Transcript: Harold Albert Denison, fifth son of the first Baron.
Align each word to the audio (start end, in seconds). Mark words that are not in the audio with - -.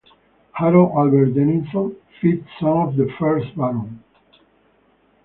Harold 0.53 0.93
Albert 0.97 1.35
Denison, 1.35 1.95
fifth 2.19 2.47
son 2.59 2.87
of 2.87 2.95
the 2.95 3.07
first 3.19 3.55
Baron. 3.55 4.03